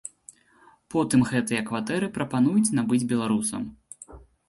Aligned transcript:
Потым 0.95 1.27
гэтыя 1.33 1.61
кватэры 1.69 2.07
прапануюць 2.17 2.67
набыць 2.81 3.05
беларусам. 3.15 3.73